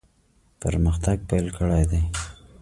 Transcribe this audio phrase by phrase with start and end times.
[0.61, 2.01] پرمختګ پیل کړی دی.